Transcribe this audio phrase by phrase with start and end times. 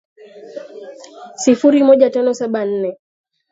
[1.41, 2.97] sifuri moja tano saba nne